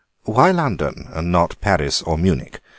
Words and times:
"Why 0.23 0.49
London 0.49 1.09
and 1.13 1.31
not 1.31 1.61
Paris 1.61 2.01
or 2.01 2.17
Munich?" 2.17 2.59